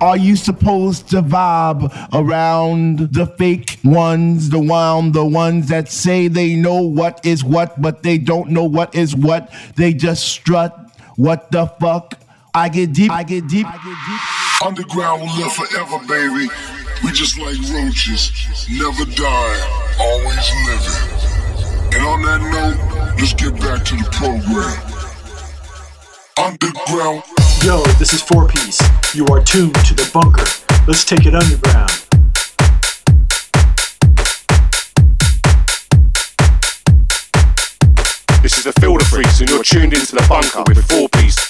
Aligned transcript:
Are 0.00 0.16
you 0.16 0.36
supposed 0.36 1.08
to 1.10 1.22
vibe 1.22 1.90
around 2.12 2.98
the 3.14 3.26
fake 3.26 3.78
ones, 3.82 4.50
the 4.50 4.58
one, 4.58 5.12
the 5.12 5.24
ones 5.24 5.68
that 5.68 5.88
say 5.90 6.28
they 6.28 6.54
know 6.54 6.82
what 6.82 7.24
is 7.24 7.42
what, 7.42 7.80
but 7.80 8.02
they 8.02 8.18
don't 8.18 8.50
know 8.50 8.64
what 8.64 8.94
is 8.94 9.16
what? 9.16 9.50
They 9.76 9.94
just 9.94 10.28
strut. 10.28 10.90
What 11.16 11.50
the 11.50 11.66
fuck? 11.80 12.18
I 12.54 12.68
get 12.68 12.92
deep, 12.92 13.10
I 13.10 13.22
get 13.22 13.48
deep, 13.48 13.66
I 13.66 13.72
get 13.72 13.96
deep. 14.06 14.66
Underground 14.66 15.22
will 15.22 15.36
live 15.36 15.52
forever, 15.52 15.98
baby. 16.06 16.48
We 17.02 17.12
just 17.12 17.38
like 17.38 17.56
roaches, 17.72 18.32
never 18.70 19.04
die, 19.04 19.94
always 19.98 20.50
living. 20.66 21.16
And 21.94 22.04
on 22.04 22.22
that 22.22 22.40
note, 22.52 23.16
let's 23.18 23.32
get 23.32 23.54
back 23.60 23.84
to 23.86 23.96
the 23.96 24.08
program. 24.12 24.76
Underground. 26.36 27.45
Yo, 27.66 27.82
this 27.98 28.12
is 28.12 28.22
4Peace. 28.22 28.78
You 29.12 29.26
are 29.26 29.42
tuned 29.42 29.74
to 29.86 29.92
the 29.92 30.08
bunker. 30.14 30.46
Let's 30.86 31.04
take 31.04 31.26
it 31.26 31.34
underground. 31.34 31.90
This 38.40 38.56
is 38.56 38.62
the 38.62 38.72
Filter 38.78 39.04
Freaks, 39.06 39.40
and 39.40 39.50
you're 39.50 39.64
tuned 39.64 39.94
into 39.94 40.14
the 40.14 40.24
bunker 40.28 40.62
with 40.68 40.86
4Peace. 40.86 41.45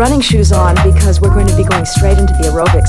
Running 0.00 0.22
shoes 0.22 0.50
on 0.50 0.74
because 0.76 1.20
we're 1.20 1.28
going 1.28 1.46
to 1.46 1.54
be 1.58 1.62
going 1.62 1.84
straight 1.84 2.16
into 2.16 2.32
the 2.40 2.48
aerobics 2.48 2.79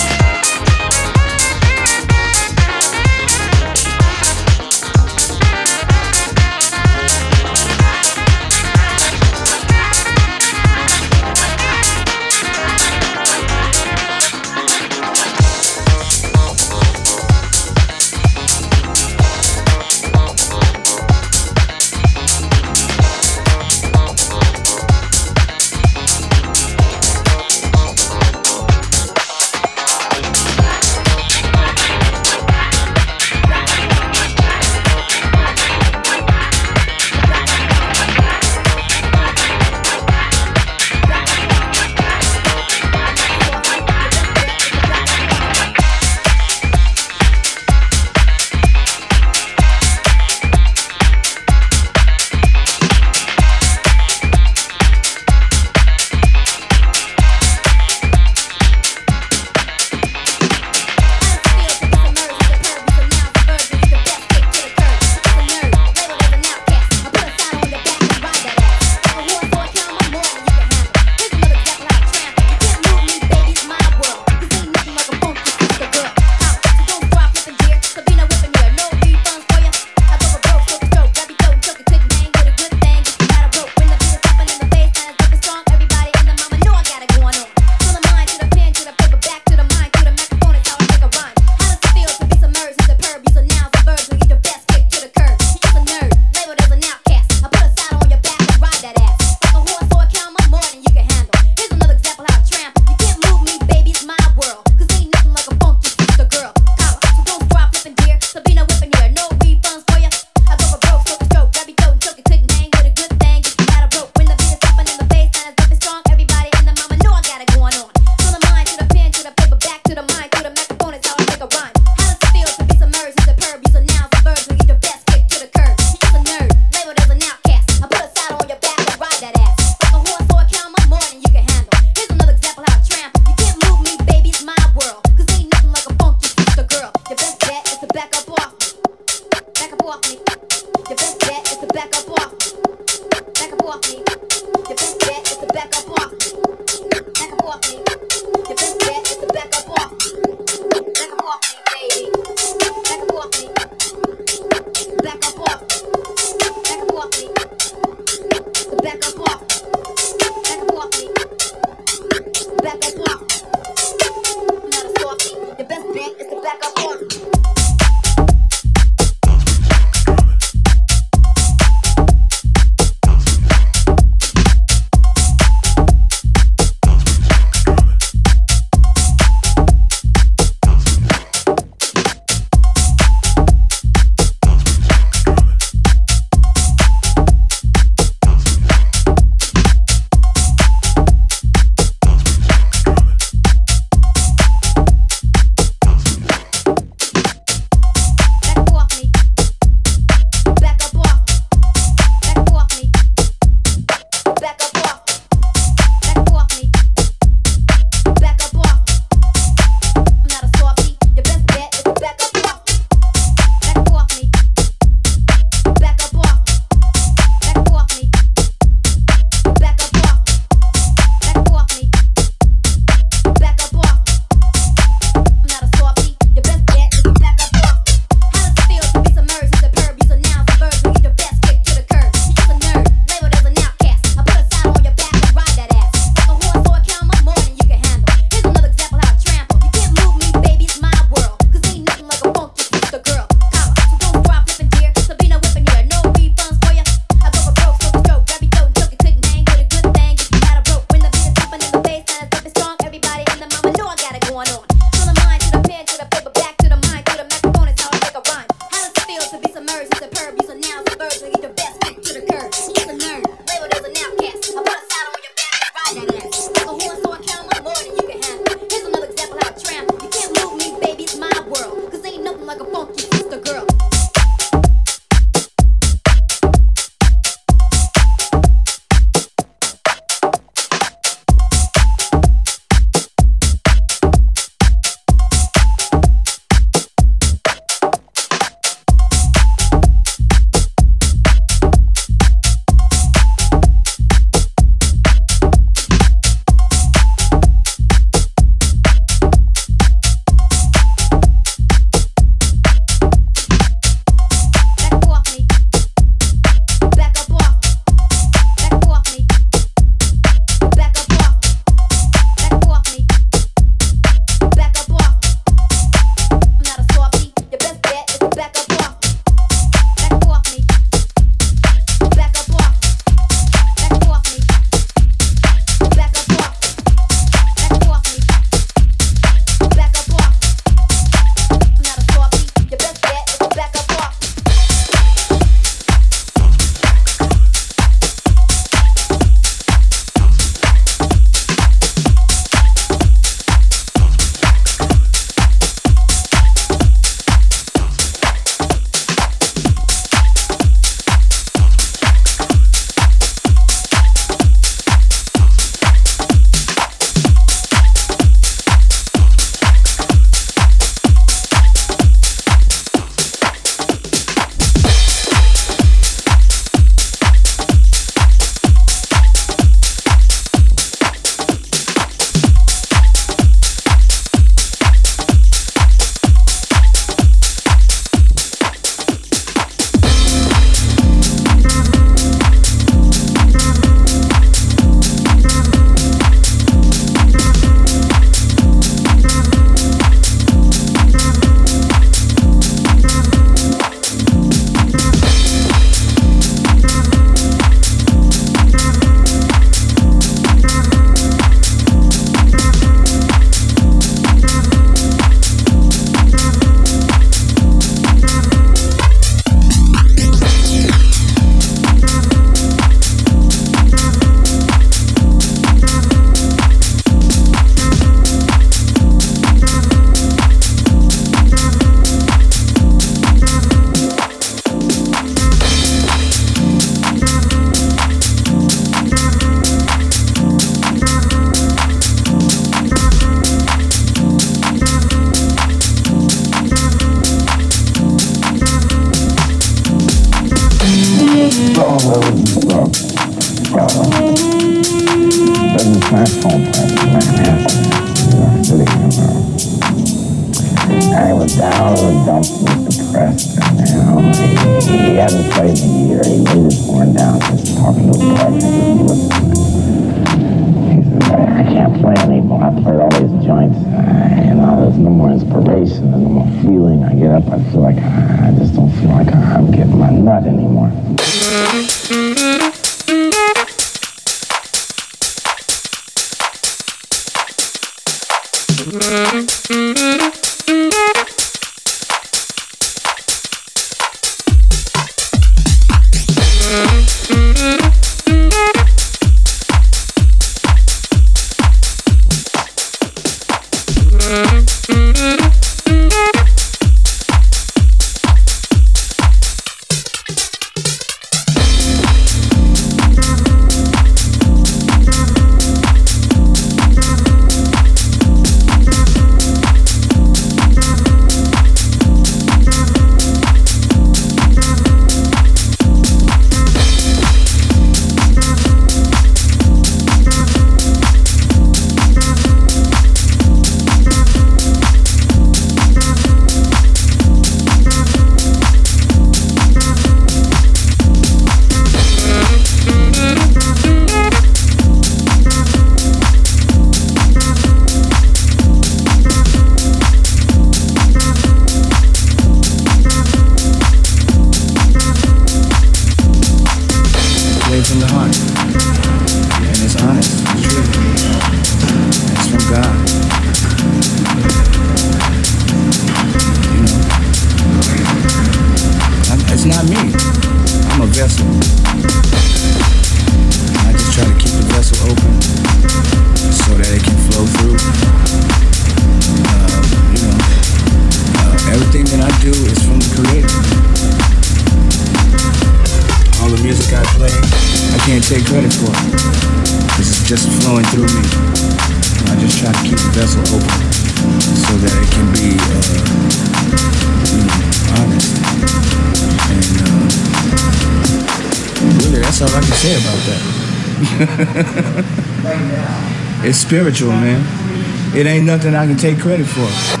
spiritual, 596.71 597.11
man. 597.11 598.15
It 598.15 598.25
ain't 598.25 598.45
nothing 598.45 598.75
I 598.75 598.87
can 598.87 598.95
take 598.95 599.19
credit 599.19 599.45
for. 599.45 600.00